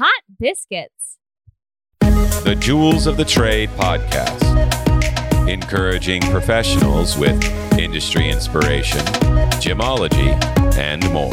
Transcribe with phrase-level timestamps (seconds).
[0.00, 1.18] hot biscuits.
[2.00, 4.40] The Jewels of the Trade podcast,
[5.46, 7.38] encouraging professionals with
[7.78, 9.00] industry inspiration,
[9.60, 10.32] gemology,
[10.78, 11.30] and more.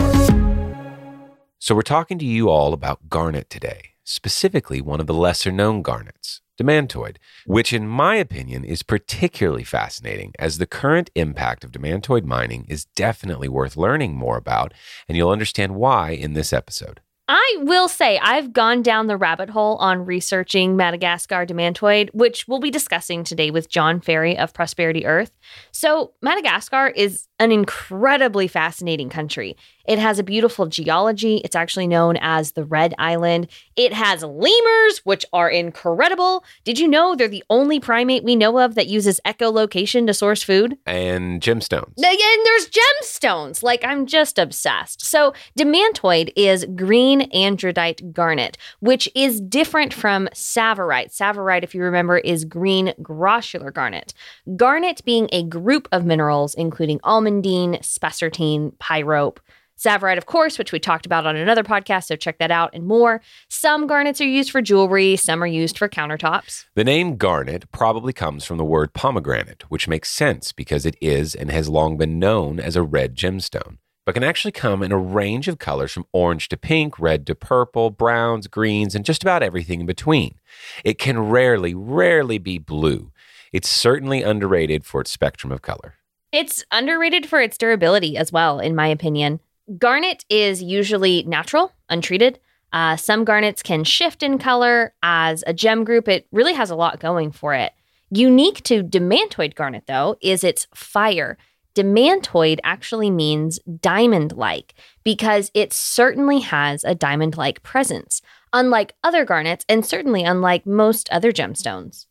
[1.60, 5.82] So, we're talking to you all about garnet today, specifically one of the lesser known
[5.82, 7.16] garnets, demantoid,
[7.46, 12.84] which, in my opinion, is particularly fascinating as the current impact of demantoid mining is
[12.84, 14.74] definitely worth learning more about,
[15.08, 17.00] and you'll understand why in this episode.
[17.30, 22.60] I will say I've gone down the rabbit hole on researching Madagascar demantoid, which we'll
[22.60, 25.32] be discussing today with John Ferry of Prosperity Earth.
[25.72, 29.58] So, Madagascar is an incredibly fascinating country.
[29.88, 31.38] It has a beautiful geology.
[31.38, 33.48] It's actually known as the Red Island.
[33.76, 36.44] It has lemurs, which are incredible.
[36.66, 40.44] Did you know they're the only primate we know of that uses echolocation to source
[40.44, 40.78] food?
[40.86, 41.94] And gemstones.
[41.98, 43.64] And there's gemstones.
[43.64, 45.02] Like, I'm just obsessed.
[45.04, 51.12] So, demantoid is green andradite garnet, which is different from tsavorite.
[51.12, 54.14] Tsavorite, if you remember, is green grossular garnet.
[54.56, 59.38] Garnet being a group of minerals, including almandine, spessartine, pyrope.
[59.78, 62.88] Tsavorite, of course, which we talked about on another podcast, so check that out and
[62.88, 63.22] more.
[63.48, 66.66] Some garnets are used for jewelry, some are used for countertops.
[66.74, 71.36] The name garnet probably comes from the word pomegranate, which makes sense because it is
[71.36, 74.98] and has long been known as a red gemstone, but can actually come in a
[74.98, 79.44] range of colors from orange to pink, red to purple, browns, greens, and just about
[79.44, 80.40] everything in between.
[80.84, 83.12] It can rarely, rarely be blue.
[83.54, 85.94] It's certainly underrated for its spectrum of color.
[86.32, 89.40] It's underrated for its durability as well, in my opinion.
[89.78, 92.40] Garnet is usually natural, untreated.
[92.72, 94.94] Uh, some garnets can shift in color.
[95.04, 97.74] As a gem group, it really has a lot going for it.
[98.10, 101.38] Unique to demantoid garnet, though, is its fire.
[101.76, 104.74] Demantoid actually means diamond like
[105.04, 108.22] because it certainly has a diamond like presence,
[108.54, 112.06] unlike other garnets and certainly unlike most other gemstones.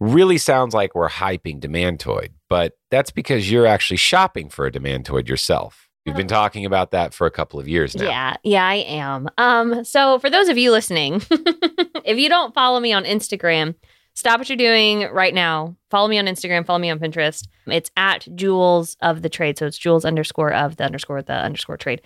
[0.00, 5.28] Really sounds like we're hyping demantoid, but that's because you're actually shopping for a demantoid
[5.28, 5.87] yourself.
[6.08, 8.06] You've been talking about that for a couple of years now.
[8.06, 9.28] Yeah, yeah, I am.
[9.36, 13.74] Um, so for those of you listening, if you don't follow me on Instagram,
[14.14, 15.76] stop what you're doing right now.
[15.90, 17.46] Follow me on Instagram, follow me on Pinterest.
[17.66, 19.58] It's at Jewels of the Trade.
[19.58, 22.00] So it's Jewels underscore of the underscore the underscore trade.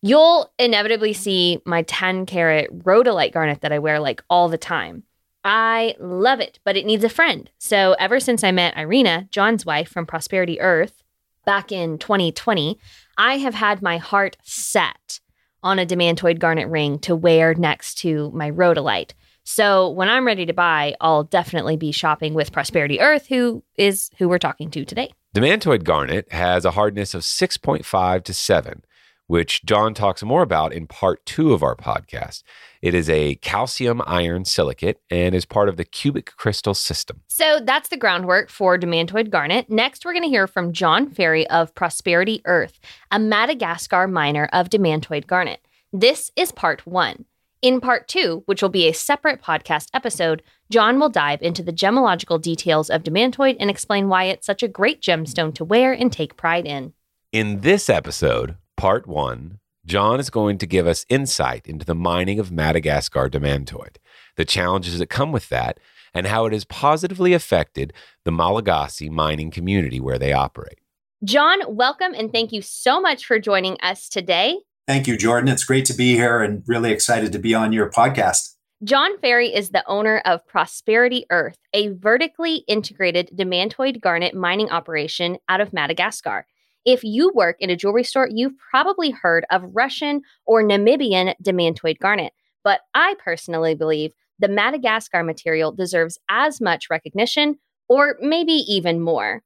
[0.00, 5.02] You'll inevitably see my 10 carat rhodolite garnet that I wear like all the time.
[5.44, 7.50] I love it, but it needs a friend.
[7.58, 11.02] So ever since I met Irina, John's wife from Prosperity Earth,
[11.44, 12.78] back in 2020,
[13.16, 15.20] I have had my heart set
[15.62, 19.12] on a demantoid garnet ring to wear next to my rhodolite.
[19.44, 24.10] So when I'm ready to buy, I'll definitely be shopping with Prosperity Earth, who is
[24.18, 25.12] who we're talking to today.
[25.34, 28.84] Demantoid garnet has a hardness of 6.5 to 7,
[29.32, 32.42] which John talks more about in part two of our podcast.
[32.82, 37.22] It is a calcium iron silicate and is part of the cubic crystal system.
[37.28, 39.70] So that's the groundwork for demantoid garnet.
[39.70, 42.78] Next, we're going to hear from John Ferry of Prosperity Earth,
[43.10, 45.66] a Madagascar miner of demantoid garnet.
[45.94, 47.24] This is part one.
[47.62, 51.72] In part two, which will be a separate podcast episode, John will dive into the
[51.72, 56.12] gemological details of demantoid and explain why it's such a great gemstone to wear and
[56.12, 56.92] take pride in.
[57.32, 62.40] In this episode, part one, John is going to give us insight into the mining
[62.40, 63.98] of Madagascar demantoid,
[64.34, 65.78] the challenges that come with that,
[66.12, 67.92] and how it has positively affected
[68.24, 70.80] the Malagasy mining community where they operate.
[71.22, 74.58] John, welcome and thank you so much for joining us today.
[74.88, 75.48] Thank you, Jordan.
[75.48, 78.56] It's great to be here and really excited to be on your podcast.
[78.82, 85.38] John Ferry is the owner of Prosperity Earth, a vertically integrated demantoid garnet mining operation
[85.48, 86.46] out of Madagascar.
[86.84, 91.98] If you work in a jewelry store, you've probably heard of Russian or Namibian demantoid
[91.98, 92.32] garnet.
[92.64, 97.56] But I personally believe the Madagascar material deserves as much recognition,
[97.88, 99.42] or maybe even more.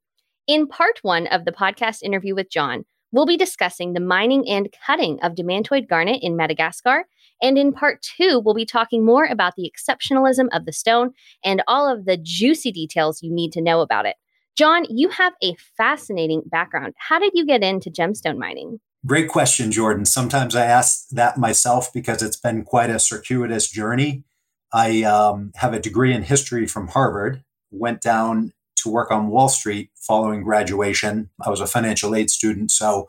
[0.47, 4.75] In part one of the podcast interview with John, we'll be discussing the mining and
[4.87, 7.05] cutting of demantoid garnet in Madagascar.
[7.43, 11.11] And in part two, we'll be talking more about the exceptionalism of the stone
[11.45, 14.17] and all of the juicy details you need to know about it.
[14.57, 16.95] John, you have a fascinating background.
[16.97, 18.81] How did you get into gemstone mining?
[19.05, 20.07] Great question, Jordan.
[20.07, 24.25] Sometimes I ask that myself because it's been quite a circuitous journey.
[24.73, 29.49] I um, have a degree in history from Harvard, went down to work on Wall
[29.51, 31.29] Street following graduation.
[31.45, 33.09] I was a financial aid student, so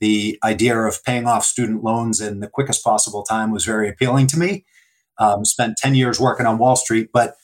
[0.00, 4.26] the idea of paying off student loans in the quickest possible time was very appealing
[4.28, 4.64] to me.
[5.18, 7.36] Um, spent 10 years working on Wall Street, but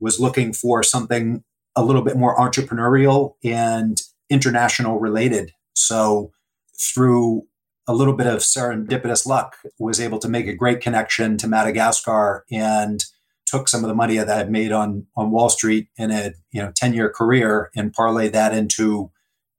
[0.00, 1.44] was looking for something
[1.76, 4.00] a little bit more entrepreneurial and
[4.30, 5.52] international related.
[5.74, 6.32] So,
[6.78, 7.42] through
[7.86, 12.44] a little bit of serendipitous luck, was able to make a great connection to Madagascar
[12.50, 13.04] and
[13.46, 16.60] took some of the money that I'd made on on Wall Street in a you
[16.60, 19.10] know 10 year career and parlayed that into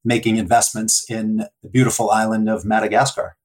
[0.03, 3.35] making investments in the beautiful island of Madagascar.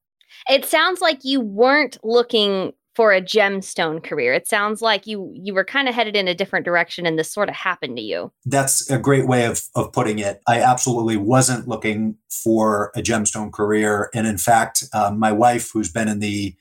[0.49, 4.33] It sounds like you weren't looking for a gemstone career.
[4.33, 7.31] It sounds like you you were kind of headed in a different direction and this
[7.31, 8.31] sort of happened to you.
[8.45, 10.41] That's a great way of of putting it.
[10.47, 15.91] I absolutely wasn't looking for a gemstone career and in fact, um, my wife who's
[15.91, 16.55] been in the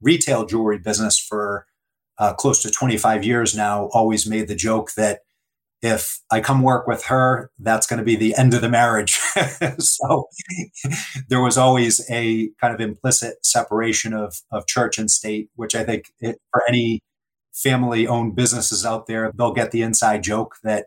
[0.00, 1.66] retail jewelry business for
[2.18, 5.20] uh, close to 25 years now always made the joke that
[5.86, 9.20] if I come work with her, that's going to be the end of the marriage.
[9.78, 10.28] so
[11.28, 15.84] there was always a kind of implicit separation of, of church and state, which I
[15.84, 17.00] think it, for any
[17.52, 20.86] family owned businesses out there, they'll get the inside joke that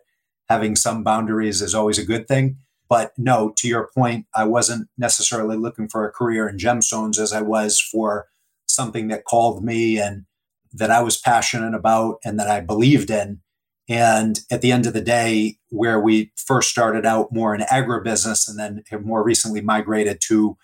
[0.50, 2.58] having some boundaries is always a good thing.
[2.86, 7.32] But no, to your point, I wasn't necessarily looking for a career in gemstones as
[7.32, 8.26] I was for
[8.66, 10.26] something that called me and
[10.74, 13.40] that I was passionate about and that I believed in
[13.90, 18.48] and at the end of the day, where we first started out more in agribusiness
[18.48, 20.56] and then have more recently migrated to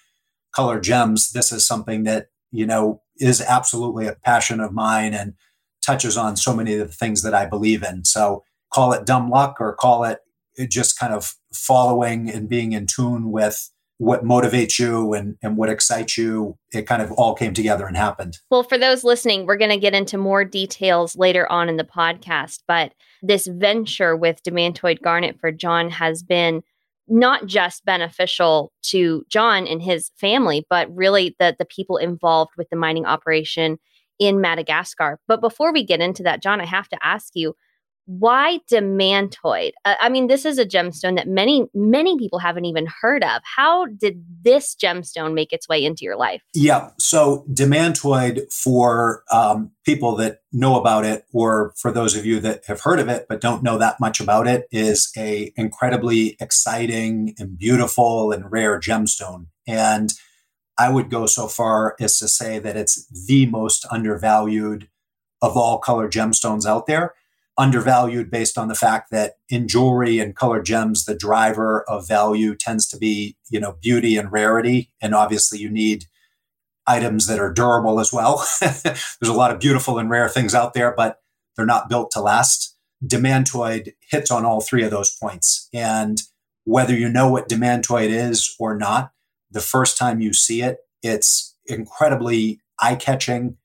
[0.55, 5.35] color gems, this is something that, you know, is absolutely a passion of mine and
[5.85, 8.05] touches on so many of the things that I believe in.
[8.05, 10.21] So call it dumb luck or call it
[10.71, 15.71] just kind of following and being in tune with what motivates you and, and what
[15.71, 16.59] excites you.
[16.73, 18.39] It kind of all came together and happened.
[18.51, 21.85] Well for those listening we're going to get into more details later on in the
[21.85, 26.63] podcast but this venture with demantoid garnet for john has been
[27.09, 32.69] not just beneficial to john and his family but really the, the people involved with
[32.71, 33.79] the mining operation
[34.19, 35.21] in madagascar.
[35.29, 37.55] But before we get into that john i have to ask you
[38.07, 39.73] why demantoid?
[39.85, 43.43] Uh, I mean, this is a gemstone that many, many people haven't even heard of.
[43.45, 46.41] How did this gemstone make its way into your life?
[46.55, 46.91] Yeah.
[46.99, 52.65] So, demantoid, for um, people that know about it, or for those of you that
[52.67, 57.35] have heard of it but don't know that much about it, is a incredibly exciting
[57.39, 59.47] and beautiful and rare gemstone.
[59.67, 60.13] And
[60.79, 64.89] I would go so far as to say that it's the most undervalued
[65.43, 67.15] of all color gemstones out there
[67.59, 72.55] undervalued based on the fact that in jewelry and colored gems the driver of value
[72.55, 74.91] tends to be you know beauty and rarity.
[75.01, 76.05] And obviously you need
[76.87, 78.47] items that are durable as well.
[78.61, 81.19] There's a lot of beautiful and rare things out there but
[81.57, 82.77] they're not built to last.
[83.05, 85.69] Demantoid hits on all three of those points.
[85.73, 86.23] And
[86.65, 89.13] whether you know what demantoid is or not
[89.51, 93.57] the first time you see it it's incredibly eye-catching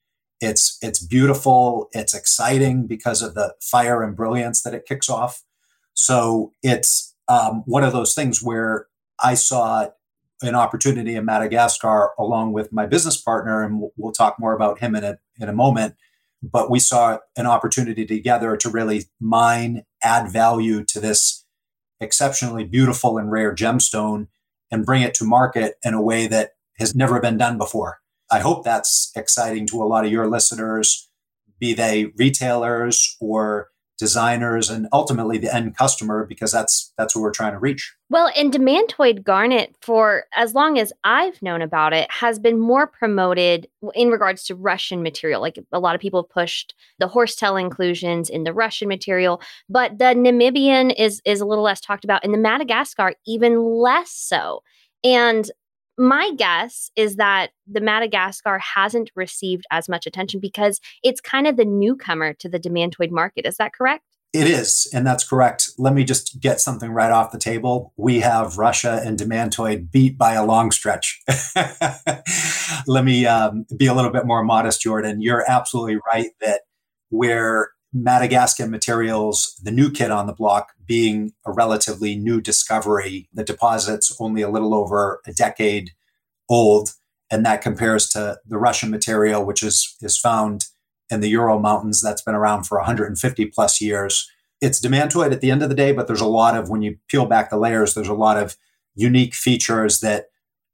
[0.41, 1.87] it's it's beautiful.
[1.93, 5.43] It's exciting because of the fire and brilliance that it kicks off.
[5.93, 8.87] So it's um, one of those things where
[9.23, 9.89] I saw
[10.41, 14.79] an opportunity in Madagascar along with my business partner, and we'll, we'll talk more about
[14.79, 15.95] him in a in a moment.
[16.43, 21.45] But we saw an opportunity together to really mine, add value to this
[21.99, 24.27] exceptionally beautiful and rare gemstone,
[24.71, 27.99] and bring it to market in a way that has never been done before.
[28.31, 31.09] I hope that's exciting to a lot of your listeners,
[31.59, 37.31] be they retailers or designers and ultimately the end customer because that's that's what we're
[37.31, 37.93] trying to reach.
[38.09, 42.87] Well, and demantoid garnet for as long as I've known about it has been more
[42.87, 45.39] promoted in regards to Russian material.
[45.39, 50.15] Like a lot of people pushed the horsetail inclusions in the Russian material, but the
[50.15, 54.63] Namibian is is a little less talked about and the Madagascar even less so.
[55.03, 55.49] And
[56.01, 61.57] my guess is that the Madagascar hasn't received as much attention because it's kind of
[61.57, 63.45] the newcomer to the demantoid market.
[63.45, 64.03] Is that correct?
[64.33, 65.71] It is, and that's correct.
[65.77, 67.93] Let me just get something right off the table.
[67.97, 71.21] We have Russia and Demantoid beat by a long stretch.
[72.87, 75.21] Let me um, be a little bit more modest, Jordan.
[75.21, 76.61] You're absolutely right that
[77.09, 83.27] where Madagascar materials, the new kid on the block being a relatively new discovery.
[83.33, 85.91] The deposit's only a little over a decade
[86.49, 86.91] old,
[87.29, 90.65] and that compares to the Russian material, which is, is found
[91.09, 94.29] in the Ural Mountains that's been around for 150 plus years.
[94.61, 96.97] It's demantoid at the end of the day, but there's a lot of, when you
[97.09, 98.55] peel back the layers, there's a lot of
[98.95, 100.25] unique features that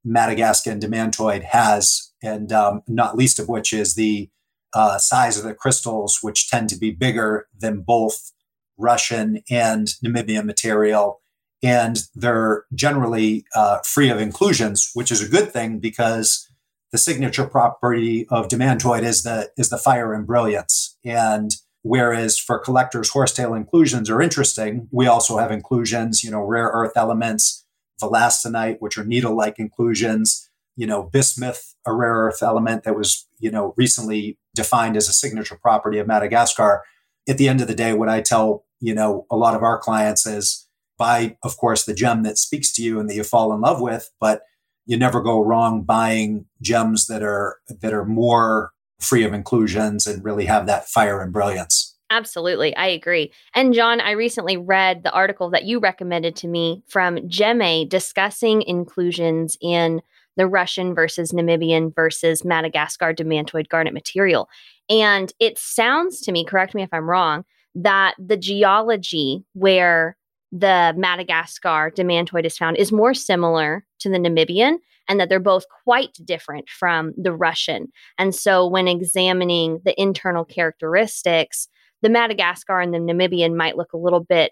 [0.04, 4.30] Madagascar and demantoid has, and um, not least of which is the
[4.74, 8.32] uh, size of the crystals, which tend to be bigger than both
[8.78, 11.22] Russian and Namibian material.
[11.64, 16.48] And they're generally uh, free of inclusions, which is a good thing because
[16.92, 20.98] the signature property of demantoid is the is the fire and brilliance.
[21.04, 26.70] And whereas for collectors, horsetail inclusions are interesting, we also have inclusions, you know, rare
[26.74, 27.66] earth elements,
[28.02, 30.47] wollastonite, which are needle-like inclusions,
[30.78, 35.14] you know, bismuth, a rare earth element that was, you know, recently defined as a
[35.14, 36.84] signature property of Madagascar.
[37.28, 39.80] At the end of the day, what I tell, you know, a lot of our
[39.80, 40.68] clients is
[40.98, 43.82] buy, of course, the gem that speaks to you and that you fall in love
[43.82, 44.44] with, but
[44.86, 50.24] you never go wrong buying gems that are that are more free of inclusions and
[50.24, 51.96] really have that fire and brilliance.
[52.10, 52.76] Absolutely.
[52.76, 53.34] I agree.
[53.54, 58.62] And John, I recently read the article that you recommended to me from Gem-A discussing
[58.62, 60.02] inclusions in
[60.38, 64.48] the Russian versus Namibian versus Madagascar demantoid garnet material.
[64.90, 67.44] And it sounds to me, correct me if I'm wrong,
[67.76, 70.16] that the geology where
[70.52, 74.78] the Madagascar demantoid is found is more similar to the Namibian
[75.10, 77.88] and that they're both quite different from the Russian.
[78.18, 81.68] And so when examining the internal characteristics,
[82.02, 84.52] the Madagascar and the Namibian might look a little bit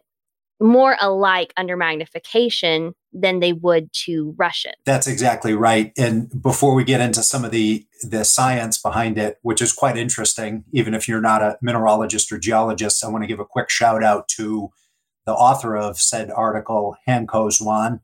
[0.60, 4.74] more alike under magnification than they would to Russian.
[4.86, 5.92] That's exactly right.
[5.98, 9.98] And before we get into some of the the science behind it, which is quite
[9.98, 13.70] interesting, even if you're not a mineralogist or geologist, I want to give a quick
[13.70, 14.70] shout out to
[15.26, 18.02] the author of said article, Hanco Zwaan,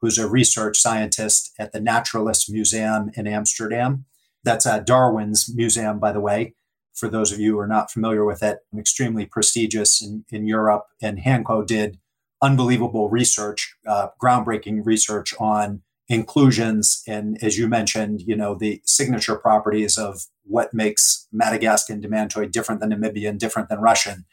[0.00, 4.06] who's a research scientist at the Naturalist Museum in Amsterdam.
[4.42, 6.54] That's at Darwin's museum, by the way.
[6.94, 10.86] For those of you who are not familiar with it, extremely prestigious in, in Europe.
[11.00, 11.98] And Hanco did
[12.40, 19.36] unbelievable research, uh, groundbreaking research on inclusions and, as you mentioned, you know the signature
[19.36, 24.26] properties of what makes Madagascan demantoid different than Namibian, different than Russian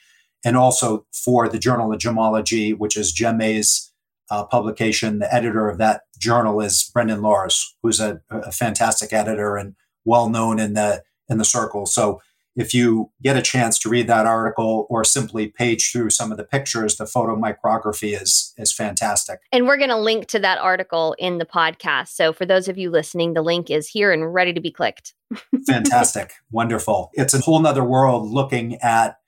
[0.44, 3.92] and also for the Journal of Gemology, which is Gem-A's
[4.32, 5.20] uh, publication.
[5.20, 9.76] The editor of that journal is Brendan Laurs, who's a, a, fantastic editor and
[10.06, 11.86] well known in the in the circle.
[11.86, 12.22] So
[12.60, 16.38] if you get a chance to read that article or simply page through some of
[16.38, 19.40] the pictures, the photomicrography is is fantastic.
[19.54, 22.10] And we're going to link to that article in the podcast.
[22.10, 25.14] So for those of you listening, the link is here and ready to be clicked.
[25.68, 27.12] fantastic, wonderful.
[27.14, 29.20] It's a whole nother world looking at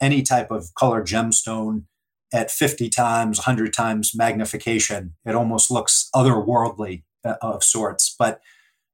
[0.00, 1.86] any type of colored gemstone
[2.32, 5.14] at 50 times, 100 times magnification.
[5.26, 8.14] It almost looks otherworldly uh, of sorts.
[8.16, 8.40] But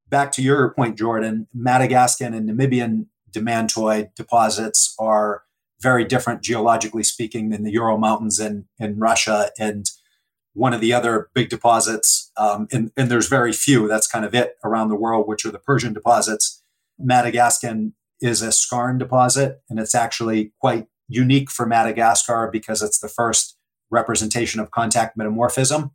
[0.09, 5.43] back to your point, Jordan, Madagascan and Namibian demantoid deposits are
[5.81, 9.50] very different geologically speaking than the Ural Mountains in, in Russia.
[9.59, 9.90] And
[10.55, 14.35] one of the other big deposits, um, and, and there's very few, that's kind of
[14.35, 16.62] it around the world, which are the Persian deposits.
[16.99, 23.09] Madagascan is a skarn deposit, and it's actually quite unique for Madagascar because it's the
[23.09, 23.59] first
[23.90, 25.90] representation of contact metamorphism.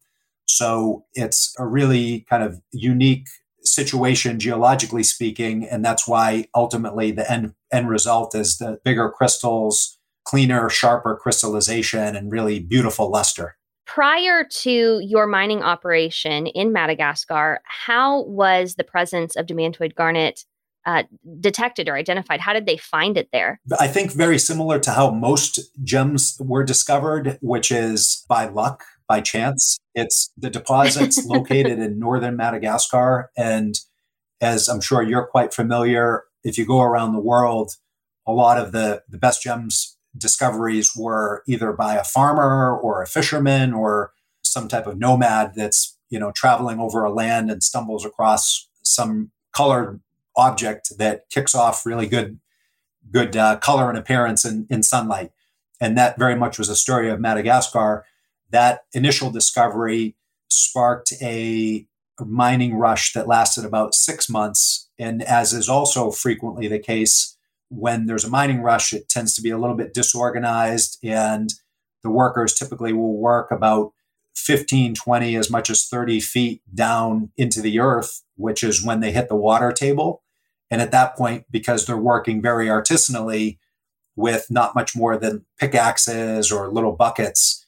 [0.45, 3.27] So it's a really kind of unique
[3.63, 9.99] situation geologically speaking, and that's why ultimately the end end result is the bigger crystals,
[10.25, 13.57] cleaner, sharper crystallization, and really beautiful luster.
[13.85, 20.45] Prior to your mining operation in Madagascar, how was the presence of demantoid garnet
[20.85, 21.03] uh,
[21.39, 22.39] detected or identified?
[22.39, 23.59] How did they find it there?
[23.79, 29.22] I think very similar to how most gems were discovered, which is by luck, by
[29.22, 29.77] chance.
[29.93, 33.31] It's the deposits located in northern Madagascar.
[33.38, 33.79] And
[34.39, 37.74] as I'm sure you're quite familiar, if you go around the world,
[38.25, 43.08] a lot of the, the best gems discoveries were either by a farmer or a
[43.08, 44.12] fisherman or
[44.43, 49.31] some type of nomad that's you know traveling over a land and stumbles across some
[49.53, 50.01] colored
[50.36, 52.39] object that kicks off really good
[53.10, 55.31] good uh, color and appearance in, in sunlight.
[55.79, 58.05] And that very much was a story of Madagascar.
[58.51, 60.15] That initial discovery
[60.50, 61.86] sparked a
[62.20, 64.89] mining rush that lasted about six months.
[65.00, 67.38] And as is also frequently the case,
[67.70, 71.53] when there's a mining rush, it tends to be a little bit disorganized, and
[72.03, 73.93] the workers typically will work about
[74.36, 79.12] 15, 20, as much as 30 feet down into the earth, which is when they
[79.12, 80.22] hit the water table.
[80.70, 83.58] And at that point, because they're working very artisanally
[84.15, 87.60] with not much more than pickaxes or little buckets,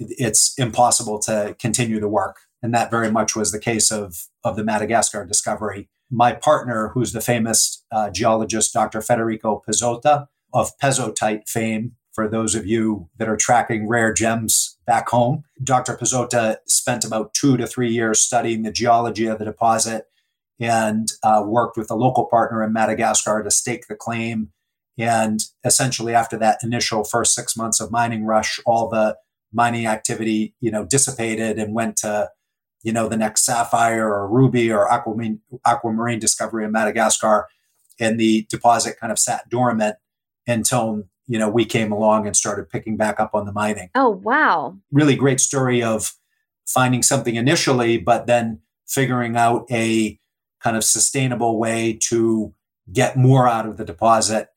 [0.00, 2.40] it's impossible to continue the work.
[2.62, 5.88] And that very much was the case of, of the Madagascar discovery.
[6.10, 9.00] My partner, who's the famous uh, geologist, Dr.
[9.00, 15.08] Federico Pezzotta of Pezzottaite fame, for those of you that are tracking rare gems back
[15.08, 15.44] home.
[15.62, 15.96] Dr.
[15.96, 20.06] Pezzotta spent about two to three years studying the geology of the deposit
[20.58, 24.50] and uh, worked with a local partner in Madagascar to stake the claim.
[24.98, 29.16] And essentially, after that initial first six months of mining rush, all the
[29.52, 32.30] mining activity, you know, dissipated and went to,
[32.82, 37.48] you know, the next sapphire or ruby or aquamarine, aquamarine discovery in Madagascar,
[37.98, 39.96] and the deposit kind of sat dormant
[40.46, 43.88] until you know, we came along and started picking back up on the mining.
[43.94, 44.76] Oh, wow.
[44.90, 46.14] Really great story of
[46.66, 50.18] finding something initially, but then figuring out a
[50.60, 52.52] kind of sustainable way to
[52.92, 54.48] get more out of the deposit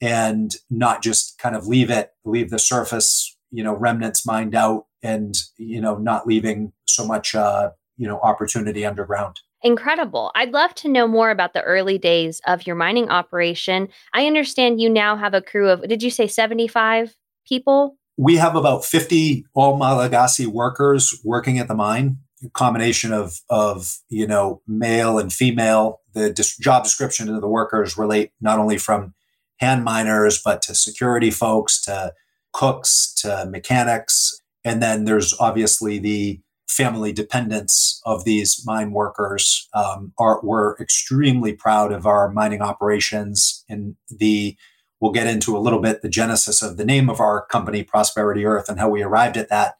[0.00, 4.86] and not just kind of leave it, leave the surface, you know, remnants mined out
[5.02, 9.40] and, you know, not leaving so much, uh, you know, opportunity underground.
[9.62, 10.30] Incredible.
[10.34, 13.88] I'd love to know more about the early days of your mining operation.
[14.14, 17.96] I understand you now have a crew of, did you say 75 people?
[18.16, 23.96] We have about 50 all Malagasy workers working at the mine, a combination of, of
[24.08, 26.00] you know, male and female.
[26.14, 29.14] The dis- job description of the workers relate not only from
[29.58, 32.12] hand miners, but to security folks, to
[32.52, 34.40] cooks, to mechanics.
[34.64, 39.68] And then there's obviously the family dependents of these mine workers.
[39.74, 43.64] Um, are we're extremely proud of our mining operations.
[43.68, 44.56] And the
[45.00, 48.44] we'll get into a little bit the genesis of the name of our company prosperity
[48.44, 49.76] earth and how we arrived at that.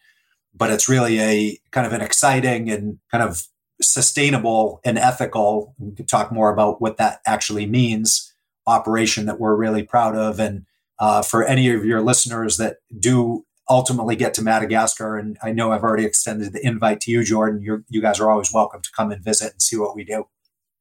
[0.54, 3.44] But it's really a kind of an exciting and kind of
[3.80, 8.32] sustainable and ethical we could talk more about what that actually means
[8.66, 10.40] operation that we're really proud of.
[10.40, 10.66] And
[10.98, 15.16] uh, for any of your listeners that do ultimately get to Madagascar.
[15.16, 17.60] And I know I've already extended the invite to you, Jordan.
[17.62, 20.24] You're, you guys are always welcome to come and visit and see what we do.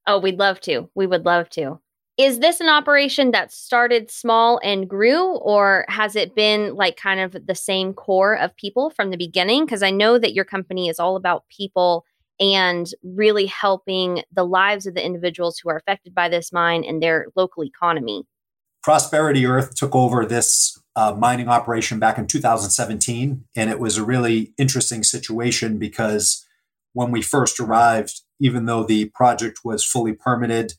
[0.05, 0.89] Oh, we'd love to.
[0.95, 1.79] We would love to.
[2.17, 7.19] Is this an operation that started small and grew, or has it been like kind
[7.19, 9.65] of the same core of people from the beginning?
[9.65, 12.05] Because I know that your company is all about people
[12.39, 17.03] and really helping the lives of the individuals who are affected by this mine and
[17.03, 18.23] their local economy.
[18.87, 23.43] Prosperity Earth took over this uh, mining operation back in 2017.
[23.53, 26.45] And it was a really interesting situation because
[26.93, 30.75] when we first arrived, even though the project was fully permitted,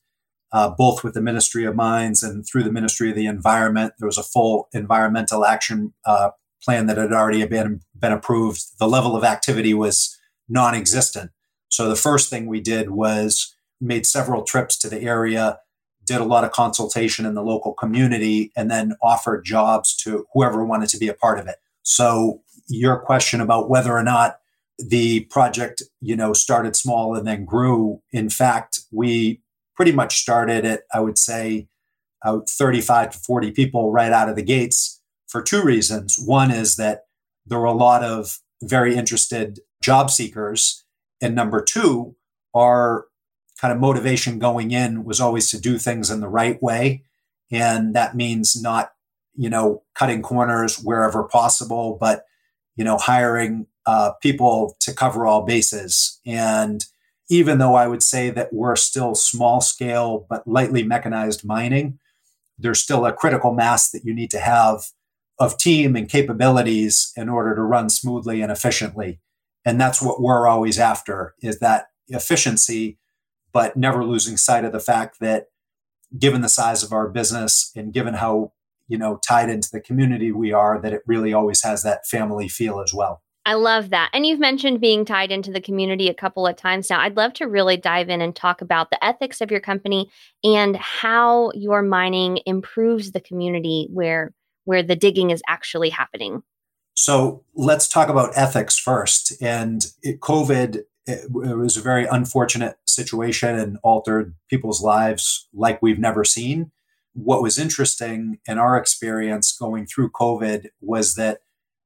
[0.55, 4.07] uh, both with the Ministry of Mines and through the Ministry of the Environment, there
[4.07, 6.31] was a full environmental action uh,
[6.65, 8.79] plan that had already been, been approved.
[8.79, 10.17] The level of activity was
[10.49, 11.31] non existent.
[11.69, 15.59] So the first thing we did was made several trips to the area
[16.09, 20.65] did a lot of consultation in the local community and then offered jobs to whoever
[20.65, 21.57] wanted to be a part of it.
[21.83, 24.39] So your question about whether or not
[24.79, 29.41] the project, you know, started small and then grew, in fact, we
[29.77, 31.69] pretty much started at, I would say,
[32.25, 36.17] uh, 35 to 40 people right out of the gates for two reasons.
[36.19, 37.05] One is that
[37.47, 40.85] there were a lot of very interested job seekers.
[41.21, 42.17] And number two,
[42.55, 43.07] our
[43.61, 47.03] kind of motivation going in was always to do things in the right way.
[47.51, 48.93] And that means not,
[49.35, 52.25] you know, cutting corners wherever possible, but,
[52.77, 56.21] you know, hiring uh, people to cover all bases.
[56.27, 56.85] And
[57.31, 61.99] even though I would say that we're still small scale but lightly mechanized mining,
[62.59, 64.85] there's still a critical mass that you need to have
[65.39, 69.21] of team and capabilities in order to run smoothly and efficiently.
[69.65, 72.99] And that's what we're always after is that efficiency
[73.53, 75.47] but never losing sight of the fact that
[76.19, 78.53] given the size of our business and given how
[78.87, 82.49] you know tied into the community we are that it really always has that family
[82.49, 84.11] feel as well I love that.
[84.13, 87.01] And you've mentioned being tied into the community a couple of times now.
[87.01, 90.11] I'd love to really dive in and talk about the ethics of your company
[90.45, 94.35] and how your mining improves the community where
[94.65, 96.43] where the digging is actually happening.
[96.93, 99.33] So, let's talk about ethics first.
[99.41, 105.81] And it, COVID it, it was a very unfortunate situation and altered people's lives like
[105.81, 106.71] we've never seen.
[107.15, 111.39] What was interesting in our experience going through COVID was that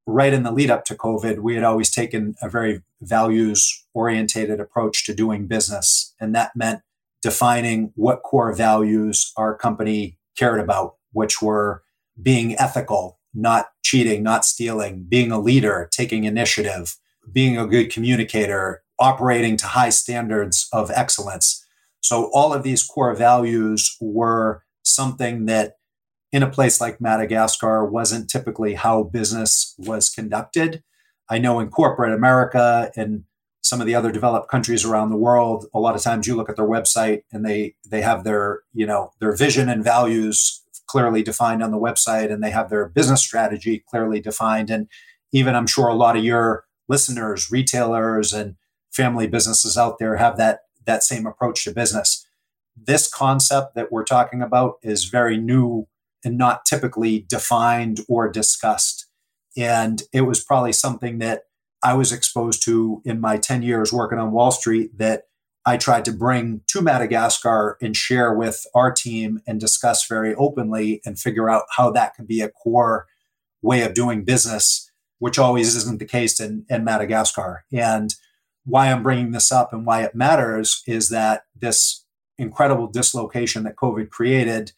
[0.05, 4.59] right in the lead up to COVID, we had always taken a very values orientated
[4.59, 6.13] approach to doing business.
[6.19, 6.81] And that meant
[7.21, 11.83] defining what core values our company cared about, which were
[12.21, 16.97] being ethical, not cheating, not stealing, being a leader, taking initiative,
[17.31, 21.65] being a good communicator, operating to high standards of excellence.
[21.99, 25.73] So, all of these core values were something that
[26.31, 30.83] in a place like Madagascar wasn't typically how business was conducted.
[31.29, 33.25] I know in corporate America and
[33.61, 36.49] some of the other developed countries around the world, a lot of times you look
[36.49, 41.23] at their website and they they have their, you know, their vision and values clearly
[41.23, 44.69] defined on the website and they have their business strategy clearly defined.
[44.69, 44.87] And
[45.33, 48.55] even I'm sure a lot of your listeners, retailers and
[48.93, 52.25] family businesses out there have that that same approach to business.
[52.75, 55.87] This concept that we're talking about is very new
[56.25, 59.07] and not typically defined or discussed.
[59.55, 61.43] And it was probably something that
[61.83, 65.23] I was exposed to in my 10 years working on Wall Street that
[65.65, 71.01] I tried to bring to Madagascar and share with our team and discuss very openly
[71.05, 73.05] and figure out how that could be a core
[73.61, 77.63] way of doing business, which always isn't the case in, in Madagascar.
[77.71, 78.13] And
[78.65, 82.05] why I'm bringing this up and why it matters is that this
[82.37, 84.71] incredible dislocation that COVID created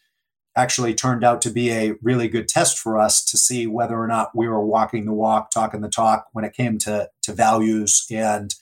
[0.56, 4.08] actually turned out to be a really good test for us to see whether or
[4.08, 8.06] not we were walking the walk, talking the talk when it came to, to values
[8.10, 8.56] and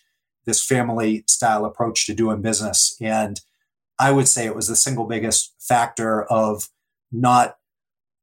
[0.45, 2.97] this family style approach to doing business.
[2.99, 3.39] And
[3.99, 6.69] I would say it was the single biggest factor of
[7.11, 7.57] not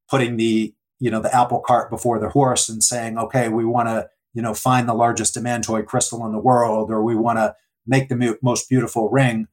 [0.09, 3.87] putting the you know the apple cart before the horse and saying okay we want
[3.87, 7.55] to you know find the largest demantoid crystal in the world or we want to
[7.85, 9.47] make the most beautiful ring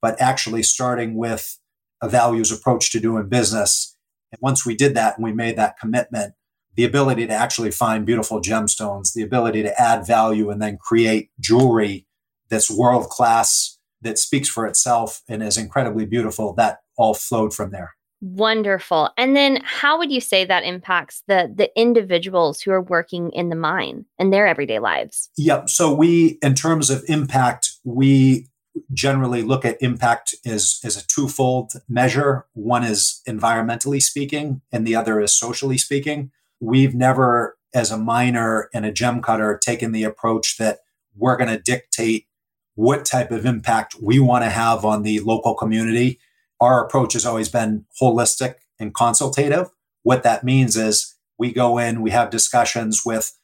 [0.00, 1.58] but actually starting with
[2.02, 3.96] a values approach to doing business.
[4.32, 6.34] And once we did that and we made that commitment
[6.76, 11.30] the ability to actually find beautiful gemstones the ability to add value and then create
[11.40, 12.06] jewelry
[12.48, 17.72] that's world class that speaks for itself and is incredibly beautiful that all flowed from
[17.72, 19.10] there Wonderful.
[19.16, 23.48] And then how would you say that impacts the the individuals who are working in
[23.48, 25.30] the mine and their everyday lives?
[25.36, 25.70] Yep.
[25.70, 28.46] So we in terms of impact, we
[28.92, 32.46] generally look at impact as, as a twofold measure.
[32.52, 36.30] One is environmentally speaking, and the other is socially speaking.
[36.60, 40.80] We've never, as a miner and a gem cutter, taken the approach that
[41.16, 42.26] we're going to dictate
[42.74, 46.18] what type of impact we want to have on the local community
[46.60, 49.70] our approach has always been holistic and consultative.
[50.02, 53.36] What that means is we go in, we have discussions with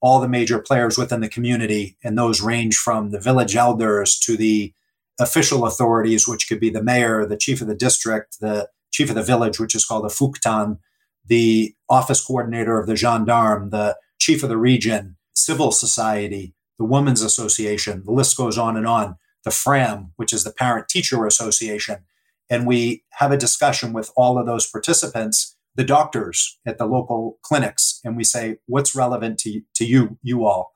[0.00, 4.36] all the major players within the community, and those range from the village elders to
[4.36, 4.74] the
[5.18, 9.14] official authorities, which could be the mayor, the chief of the district, the chief of
[9.14, 10.78] the village, which is called the fokontany,
[11.24, 17.22] the office coordinator of the gendarme, the chief of the region, civil society, the Women's
[17.22, 22.04] Association, the list goes on and on, the FRAM, which is the Parent Teacher Association
[22.50, 27.38] and we have a discussion with all of those participants the doctors at the local
[27.42, 30.72] clinics and we say what's relevant to, to you you all?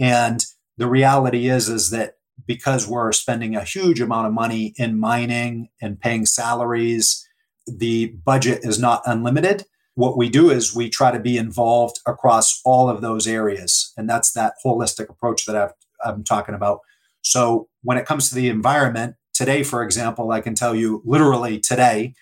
[0.00, 0.44] And
[0.76, 2.14] the reality is is that
[2.46, 7.26] because we're spending a huge amount of money in mining and paying salaries
[7.66, 9.64] the budget is not unlimited.
[9.94, 14.08] What we do is we try to be involved across all of those areas and
[14.08, 15.72] that's that holistic approach that I've,
[16.04, 16.80] i'm talking about.
[17.20, 21.58] So when it comes to the environment Today, for example, I can tell you literally
[21.58, 22.14] today,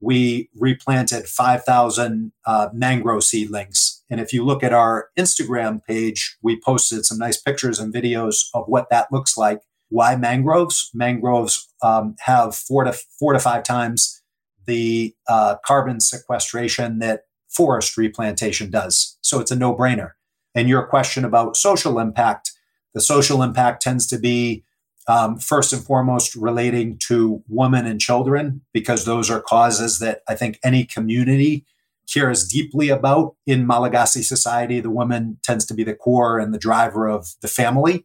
[0.00, 4.02] we replanted 5,000 uh, mangrove seedlings.
[4.10, 8.44] And if you look at our Instagram page, we posted some nice pictures and videos
[8.52, 9.60] of what that looks like.
[9.88, 10.90] Why mangroves?
[10.94, 14.22] Mangroves um, have four to four to five times
[14.66, 19.18] the uh, carbon sequestration that forest replantation does.
[19.20, 20.12] So it's a no brainer.
[20.54, 22.52] And your question about social impact,
[22.94, 24.64] the social impact tends to be
[25.06, 30.34] um, first and foremost relating to women and children, because those are causes that I
[30.34, 31.66] think any community
[32.12, 33.34] cares deeply about.
[33.46, 37.48] In Malagasy society, the woman tends to be the core and the driver of the
[37.48, 38.04] family.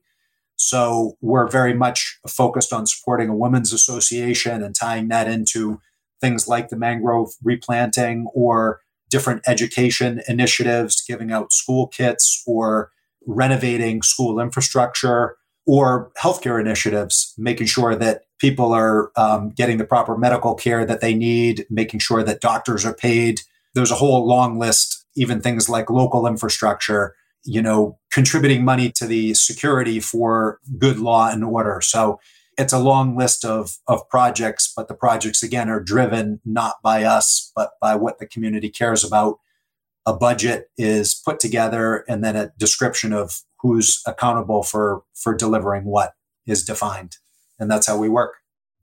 [0.55, 5.79] So we're very much focused on supporting a women's association and tying that into
[6.19, 12.91] things like the mangrove replanting or different education initiatives, giving out school kits or
[13.25, 15.37] renovating school infrastructure
[15.69, 20.99] or healthcare initiatives, making sure that people are um, getting the proper medical care that
[20.99, 23.41] they need, making sure that doctors are paid.
[23.75, 29.05] There's a whole long list, even things like local infrastructure, you know, contributing money to
[29.05, 31.81] the security for good law and order.
[31.83, 32.19] So
[32.57, 37.03] it's a long list of, of projects, but the projects, again, are driven not by
[37.03, 39.37] us, but by what the community cares about.
[40.07, 45.85] A budget is put together and then a description of who's accountable for for delivering
[45.85, 46.13] what
[46.45, 47.17] is defined.
[47.59, 48.37] And that's how we work.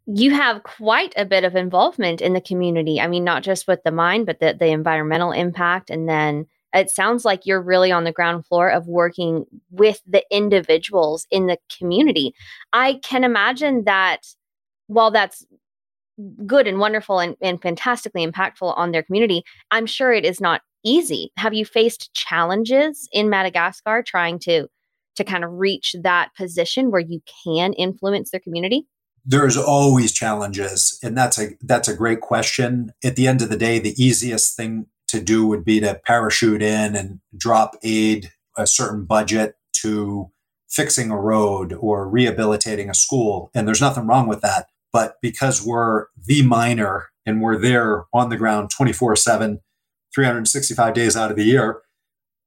[0.07, 3.01] You have quite a bit of involvement in the community.
[3.01, 5.91] I mean not just with the mine but the, the environmental impact.
[5.91, 10.25] And then it sounds like you're really on the ground floor of working with the
[10.31, 12.35] individuals in the community.
[12.73, 14.27] I can imagine that
[14.89, 15.45] while that's
[16.47, 20.63] good and wonderful and, and fantastically impactful on their community i'm sure it is not
[20.87, 21.33] easy.
[21.37, 24.69] Have you faced challenges in Madagascar trying to
[25.17, 28.87] to kind of reach that position where you can influence their community?
[29.25, 32.93] There's always challenges, and that's a that's a great question.
[33.03, 36.63] At the end of the day, the easiest thing to do would be to parachute
[36.63, 40.31] in and drop aid a certain budget to
[40.69, 44.67] fixing a road or rehabilitating a school, and there's nothing wrong with that.
[44.93, 49.61] But because we're the miner and we're there on the ground 24 7,
[50.17, 51.83] 365 days out of the year,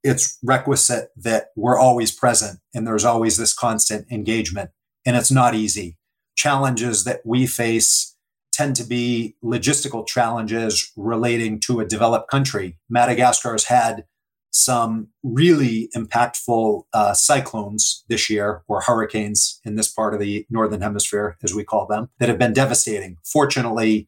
[0.03, 4.71] it's requisite that we're always present and there's always this constant engagement.
[5.05, 5.95] And it's not easy.
[6.35, 8.15] Challenges that we face
[8.51, 12.79] tend to be logistical challenges relating to a developed country.
[12.89, 14.05] Madagascar has had
[14.51, 20.81] some really impactful uh, cyclones this year, or hurricanes in this part of the Northern
[20.81, 23.17] Hemisphere, as we call them, that have been devastating.
[23.23, 24.07] Fortunately,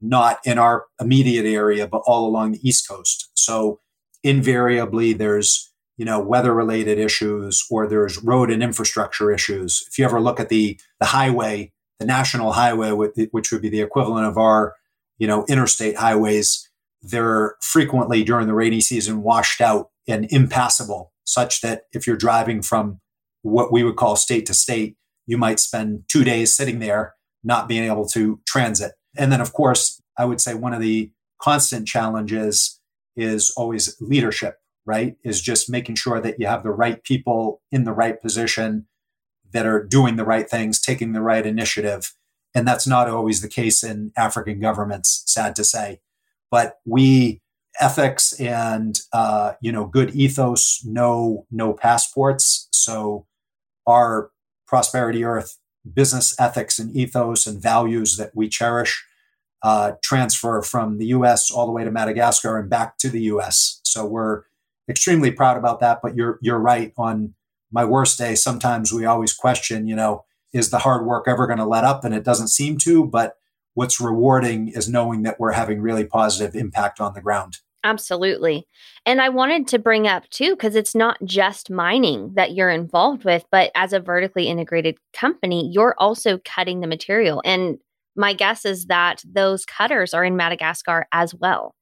[0.00, 3.30] not in our immediate area, but all along the East Coast.
[3.34, 3.80] So,
[4.22, 10.04] invariably, there's you know weather related issues or there's road and infrastructure issues if you
[10.04, 14.38] ever look at the the highway the national highway which would be the equivalent of
[14.38, 14.74] our
[15.18, 16.70] you know interstate highways
[17.02, 22.62] they're frequently during the rainy season washed out and impassable, such that if you're driving
[22.62, 23.00] from
[23.42, 27.68] what we would call state to state, you might spend two days sitting there not
[27.68, 28.92] being able to transit.
[29.16, 32.80] And then, of course, I would say one of the constant challenges
[33.16, 35.16] is always leadership, right?
[35.24, 38.86] Is just making sure that you have the right people in the right position
[39.52, 42.12] that are doing the right things, taking the right initiative.
[42.54, 46.00] And that's not always the case in African governments, sad to say
[46.50, 47.40] but we
[47.80, 53.26] ethics and uh, you know good ethos know no passports so
[53.86, 54.30] our
[54.66, 55.58] prosperity earth
[55.94, 59.04] business ethics and ethos and values that we cherish
[59.62, 63.80] uh, transfer from the us all the way to madagascar and back to the us
[63.84, 64.42] so we're
[64.88, 67.34] extremely proud about that but you're you're right on
[67.72, 68.34] my worst day.
[68.34, 72.04] Sometimes we always question you know is the hard work ever going to let up?
[72.04, 73.36] And it doesn't seem to but
[73.74, 77.58] what's rewarding is knowing that we're having really positive impact on the ground.
[77.82, 78.66] Absolutely.
[79.06, 83.24] And I wanted to bring up too, because it's not just mining that you're involved
[83.24, 87.40] with, but as a vertically integrated company, you're also cutting the material.
[87.44, 87.78] And
[88.16, 91.74] my guess is that those cutters are in Madagascar as well.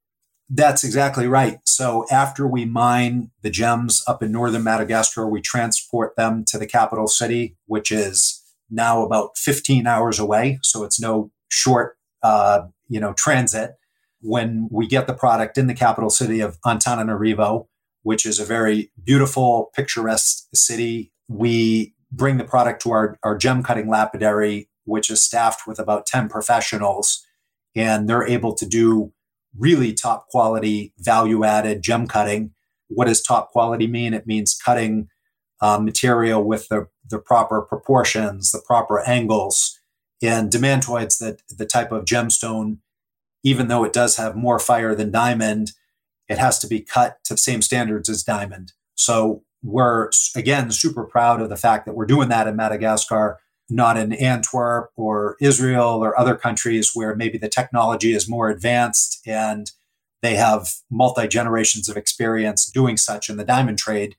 [0.49, 1.59] That's exactly right.
[1.65, 6.65] So after we mine the gems up in northern Madagascar, we transport them to the
[6.65, 10.59] capital city, which is now about 15 hours away.
[10.63, 13.78] So it's no short, uh, you know, transit
[14.21, 17.67] when we get the product in the capital city of Antananarivo,
[18.03, 21.11] which is a very beautiful, picturesque city.
[21.27, 26.05] We bring the product to our, our gem cutting lapidary, which is staffed with about
[26.05, 27.25] 10 professionals,
[27.75, 29.13] and they're able to do
[29.57, 32.51] really top quality, value added gem cutting.
[32.87, 34.13] What does top quality mean?
[34.13, 35.09] It means cutting
[35.61, 39.77] uh, material with the, the proper proportions, the proper angles,
[40.21, 42.77] and demantoids, that the type of gemstone,
[43.43, 45.71] even though it does have more fire than diamond,
[46.27, 48.73] it has to be cut to the same standards as diamond.
[48.95, 53.97] So we're again super proud of the fact that we're doing that in Madagascar, not
[53.97, 59.71] in Antwerp or Israel or other countries where maybe the technology is more advanced and
[60.21, 64.15] they have multi generations of experience doing such in the diamond trade.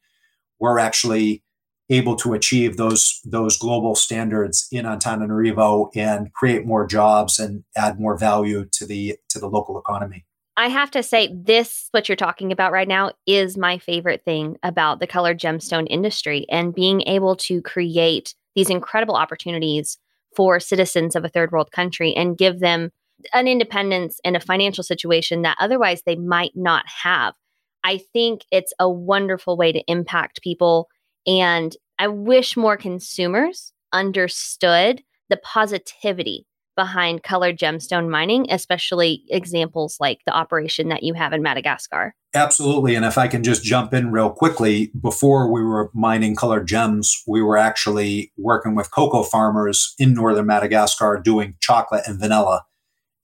[0.58, 1.42] We're actually
[1.90, 8.00] able to achieve those those global standards in Antananarivo and create more jobs and add
[8.00, 10.24] more value to the to the local economy.
[10.56, 14.56] I have to say this what you're talking about right now is my favorite thing
[14.62, 19.98] about the colored gemstone industry and being able to create these incredible opportunities
[20.36, 22.90] for citizens of a third world country and give them
[23.34, 27.34] an independence and a financial situation that otherwise they might not have.
[27.82, 30.88] I think it's a wonderful way to impact people
[31.26, 40.20] and I wish more consumers understood the positivity behind colored gemstone mining, especially examples like
[40.24, 42.14] the operation that you have in Madagascar.
[42.32, 42.94] Absolutely.
[42.94, 47.22] And if I can just jump in real quickly, before we were mining colored gems,
[47.26, 52.64] we were actually working with cocoa farmers in northern Madagascar doing chocolate and vanilla.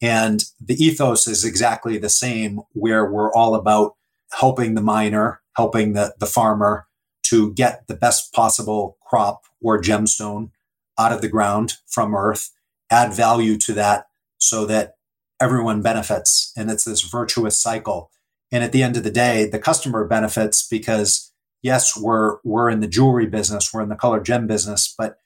[0.02, 3.94] And the ethos is exactly the same, where we're all about
[4.32, 6.87] helping the miner, helping the, the farmer,
[7.28, 10.50] to get the best possible crop or gemstone
[10.98, 12.50] out of the ground from earth,
[12.90, 14.06] add value to that
[14.38, 14.94] so that
[15.40, 16.52] everyone benefits.
[16.56, 18.10] And it's this virtuous cycle.
[18.52, 22.80] And at the end of the day, the customer benefits because yes, we're we're in
[22.80, 25.18] the jewelry business, we're in the color gem business, but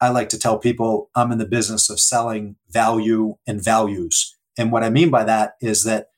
[0.00, 4.36] I like to tell people I'm in the business of selling value and values.
[4.56, 6.08] And what I mean by that is that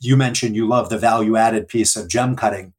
[0.00, 2.74] you mentioned you love the value added piece of gem cutting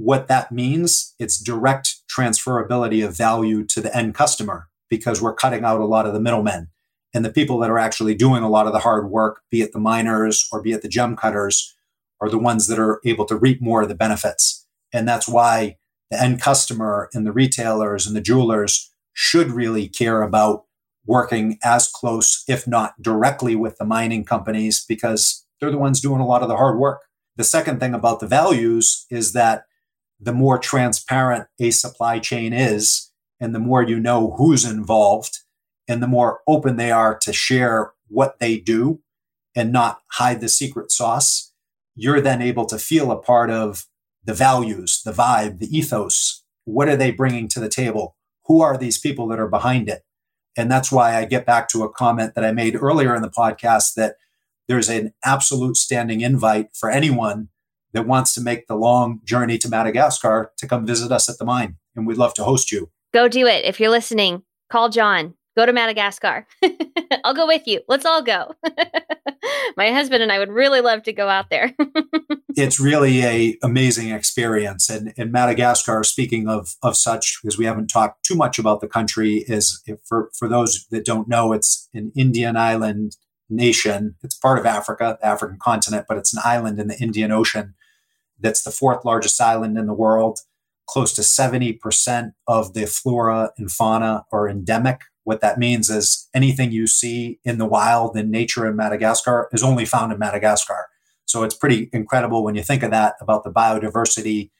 [0.00, 1.14] what that means.
[1.18, 6.06] It's direct transferability of value to the end customer because we're cutting out a lot
[6.06, 6.68] of the middlemen.
[7.12, 9.72] And the people that are actually doing a lot of the hard work be it
[9.72, 11.76] the miners or be it the gem cutters
[12.20, 14.66] are the ones that are able to reap more of the benefits.
[14.92, 15.76] And that's why
[16.10, 20.64] the end customer and the retailers and the jewelers should really care about
[21.06, 26.20] working as close if not directly with the mining companies because they're the ones doing
[26.20, 27.02] a lot of the hard work.
[27.36, 29.64] The second thing about the values is that
[30.20, 35.38] the more transparent a supply chain is, and the more you know who's involved,
[35.88, 39.00] and the more open they are to share what they do
[39.56, 41.52] and not hide the secret sauce,
[41.94, 43.86] you're then able to feel a part of
[44.24, 46.44] the values, the vibe, the ethos.
[46.64, 48.16] What are they bringing to the table?
[48.46, 50.02] Who are these people that are behind it?
[50.56, 53.30] And that's why I get back to a comment that I made earlier in the
[53.30, 54.16] podcast that
[54.68, 57.48] there's an absolute standing invite for anyone
[57.92, 61.44] that wants to make the long journey to Madagascar to come visit us at the
[61.44, 61.76] mine.
[61.96, 62.90] And we'd love to host you.
[63.12, 63.64] Go do it.
[63.64, 65.34] If you're listening, call John.
[65.56, 66.46] Go to Madagascar.
[67.24, 67.80] I'll go with you.
[67.88, 68.54] Let's all go.
[69.76, 71.74] My husband and I would really love to go out there.
[72.56, 74.88] it's really a amazing experience.
[74.88, 78.88] And in Madagascar, speaking of of such, because we haven't talked too much about the
[78.88, 83.16] country, is for for those that don't know, it's an Indian island
[83.48, 84.14] nation.
[84.22, 87.74] It's part of Africa, the African continent, but it's an island in the Indian Ocean.
[88.40, 90.40] That's the fourth largest island in the world.
[90.88, 96.72] Close to 70% of the flora and fauna are endemic what that means is anything
[96.72, 100.88] you see in the wild in nature in Madagascar is only found in Madagascar.
[101.26, 104.50] So it's pretty incredible when you think of that about the biodiversity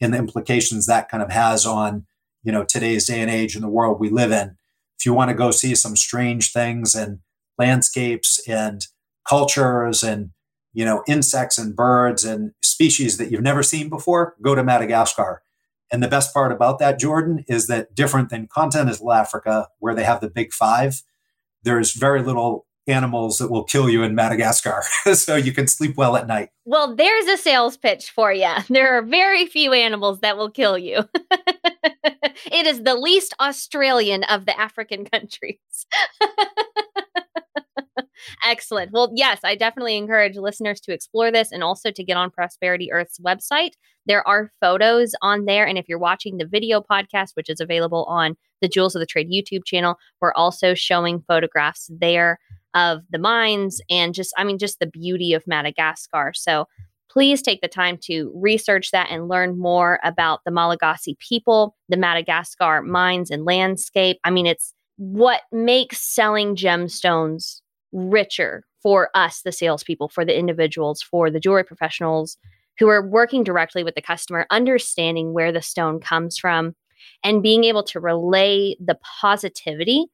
[0.00, 2.06] and the implications that kind of has on,
[2.42, 4.56] you know, today's day and age in the world we live in.
[4.98, 7.18] If you want to go see some strange things and
[7.58, 8.86] landscapes and
[9.28, 10.30] cultures and
[10.74, 15.42] you know insects and birds and species that you've never seen before, go to Madagascar.
[15.90, 20.04] And the best part about that, Jordan, is that different than continental Africa, where they
[20.04, 21.02] have the big five,
[21.62, 24.82] there's very little animals that will kill you in Madagascar.
[25.14, 26.50] so you can sleep well at night.
[26.64, 28.50] Well, there's a sales pitch for you.
[28.68, 31.08] There are very few animals that will kill you.
[31.30, 35.58] it is the least Australian of the African countries.
[38.44, 38.92] Excellent.
[38.92, 42.92] Well, yes, I definitely encourage listeners to explore this and also to get on Prosperity
[42.92, 43.72] Earth's website.
[44.06, 45.66] There are photos on there.
[45.66, 49.06] And if you're watching the video podcast, which is available on the Jewels of the
[49.06, 52.38] Trade YouTube channel, we're also showing photographs there
[52.74, 56.32] of the mines and just, I mean, just the beauty of Madagascar.
[56.34, 56.66] So
[57.10, 61.96] please take the time to research that and learn more about the Malagasy people, the
[61.96, 64.18] Madagascar mines and landscape.
[64.24, 67.60] I mean, it's what makes selling gemstones
[67.94, 72.36] richer for us, the salespeople, for the individuals, for the jewelry professionals
[72.78, 76.74] who are working directly with the customer, understanding where the stone comes from
[77.22, 80.06] and being able to relay the positivity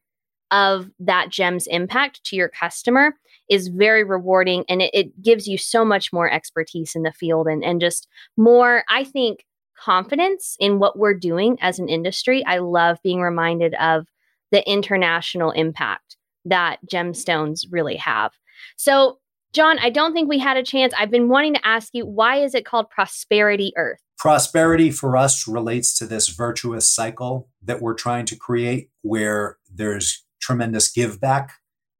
[0.51, 3.15] of that gem's impact to your customer
[3.49, 7.47] is very rewarding and it, it, gives you so much more expertise in the field
[7.47, 9.45] and, and just more, I think,
[9.79, 12.45] confidence in what we're doing as an industry.
[12.45, 14.07] I love being reminded of
[14.51, 18.33] the international impact that gemstones really have.
[18.77, 19.19] So,
[19.53, 20.95] John, I don't think we had a chance.
[20.97, 24.01] I've been wanting to ask you why is it called Prosperity Earth?
[24.17, 30.25] Prosperity for us relates to this virtuous cycle that we're trying to create where there's
[30.41, 31.55] tremendous give back.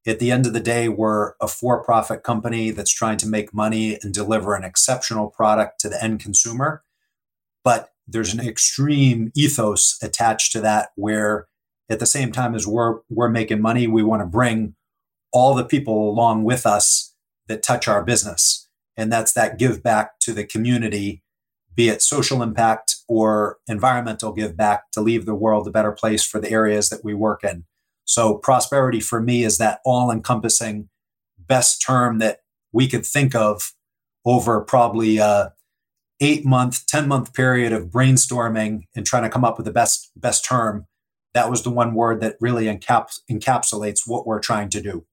[0.07, 3.53] At the end of the day, we're a for profit company that's trying to make
[3.53, 6.83] money and deliver an exceptional product to the end consumer.
[7.65, 11.49] But there's an extreme ethos attached to that where
[11.91, 14.75] at the same time as we're we're making money, we want to bring
[15.33, 17.15] all the people along with us
[17.49, 18.69] that touch our business.
[18.97, 21.23] And that's that give back to the community,
[21.75, 26.25] be it social impact or environmental give back to leave the world a better place
[26.25, 27.65] for the areas that we work in.
[28.05, 30.89] So prosperity for me is that all encompassing
[31.39, 32.41] best term that
[32.73, 33.73] we could think of
[34.25, 35.53] over probably a
[36.21, 40.11] eight month, 10 month period of brainstorming and trying to come up with the best,
[40.15, 40.87] best term
[41.35, 45.07] that was the one word that really encaps- encapsulates what we're trying to do.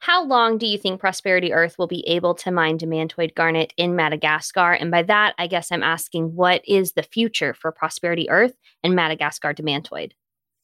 [0.00, 3.96] How long do you think Prosperity Earth will be able to mine demantoid garnet in
[3.96, 4.72] Madagascar?
[4.72, 8.94] And by that, I guess I'm asking what is the future for Prosperity Earth and
[8.94, 10.12] Madagascar demantoid?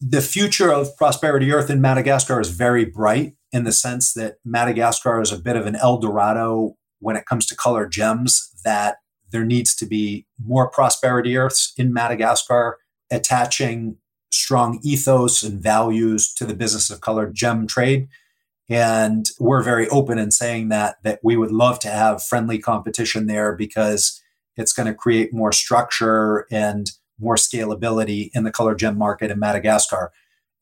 [0.01, 5.21] The future of Prosperity Earth in Madagascar is very bright in the sense that Madagascar
[5.21, 8.99] is a bit of an El Dorado when it comes to colored gems, that
[9.33, 12.79] there needs to be more Prosperity Earths in Madagascar
[13.11, 13.97] attaching
[14.33, 18.09] strong ethos and values to the business of colored gem trade.
[18.69, 23.27] And we're very open in saying that that we would love to have friendly competition
[23.27, 24.21] there because
[24.57, 29.39] it's going to create more structure and more scalability in the colored gem market in
[29.39, 30.11] Madagascar.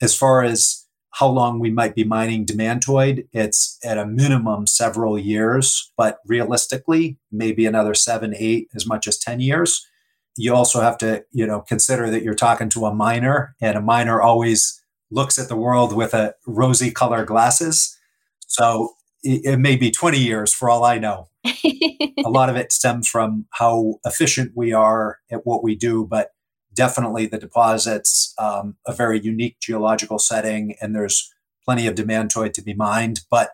[0.03, 5.19] As far as how long we might be mining demantoid, it's at a minimum several
[5.19, 9.87] years, but realistically, maybe another seven, eight, as much as 10 years
[10.37, 13.81] you also have to you know consider that you're talking to a miner and a
[13.81, 17.97] miner always looks at the world with a rosy color glasses.
[18.47, 21.29] So it, it may be 20 years for all i know.
[22.25, 26.31] A lot of it stems from how efficient we are at what we do but
[26.75, 31.33] definitely the deposits um, a very unique geological setting and there's
[31.65, 33.51] plenty of demantoid to be mined but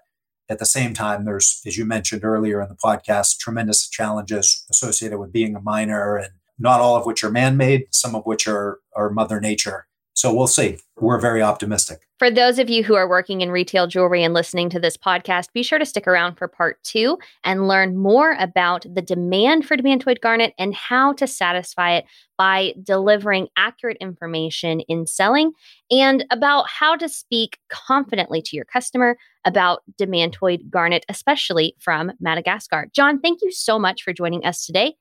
[0.48, 5.18] At the same time, there's, as you mentioned earlier in the podcast, tremendous challenges associated
[5.18, 8.46] with being a miner, and not all of which are man made, some of which
[8.46, 9.86] are, are Mother Nature.
[10.16, 10.78] So we'll see.
[10.98, 12.00] We're very optimistic.
[12.18, 15.52] For those of you who are working in retail jewelry and listening to this podcast,
[15.52, 19.76] be sure to stick around for part two and learn more about the demand for
[19.76, 22.06] demantoid garnet and how to satisfy it
[22.38, 25.52] by delivering accurate information in selling
[25.90, 32.88] and about how to speak confidently to your customer about demantoid garnet, especially from Madagascar.
[32.94, 34.94] John, thank you so much for joining us today.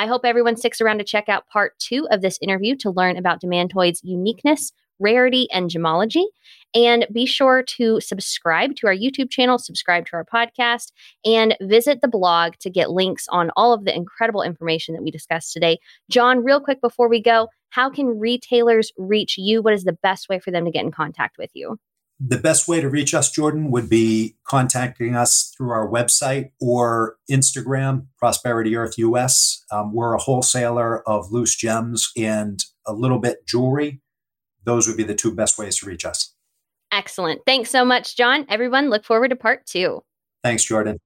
[0.00, 3.18] I hope everyone sticks around to check out part two of this interview to learn
[3.18, 6.24] about Demantoid's uniqueness, rarity, and gemology.
[6.74, 10.92] And be sure to subscribe to our YouTube channel, subscribe to our podcast,
[11.26, 15.10] and visit the blog to get links on all of the incredible information that we
[15.10, 15.78] discussed today.
[16.08, 19.60] John, real quick before we go, how can retailers reach you?
[19.60, 21.76] What is the best way for them to get in contact with you?
[22.22, 27.16] The best way to reach us, Jordan, would be contacting us through our website or
[27.30, 29.64] Instagram, Prosperity Earth US.
[29.72, 34.02] Um, we're a wholesaler of loose gems and a little bit jewelry.
[34.64, 36.34] Those would be the two best ways to reach us.
[36.92, 37.40] Excellent.
[37.46, 38.44] Thanks so much, John.
[38.50, 40.02] Everyone, look forward to part two.
[40.42, 40.98] Thanks, Jordan.